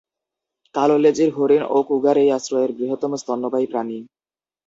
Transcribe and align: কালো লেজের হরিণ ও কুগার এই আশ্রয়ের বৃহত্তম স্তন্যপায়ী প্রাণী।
কালো 0.75 0.95
লেজের 0.97 1.29
হরিণ 1.35 1.63
ও 1.69 1.77
কুগার 1.87 2.17
এই 2.17 2.29
আশ্রয়ের 2.31 2.71
বৃহত্তম 2.77 3.11
স্তন্যপায়ী 3.17 3.67
প্রাণী। 3.71 3.97